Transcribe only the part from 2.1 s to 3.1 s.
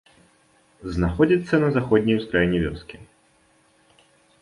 ускраіне вёскі.